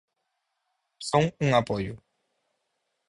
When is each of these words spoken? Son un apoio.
Son 1.09 1.25
un 1.45 1.51
apoio. 1.59 1.93